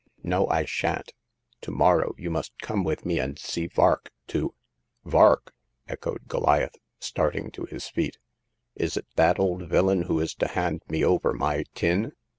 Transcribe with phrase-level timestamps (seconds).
[0.23, 1.13] No, I shan't!
[1.61, 4.55] To morrow you must come with me and see Vark, to
[5.15, 5.53] "Vark!"
[5.87, 8.17] echoed Goliath, starting to his feet;
[8.49, 12.13] '* is it that old villain who is to hand me over my tin?"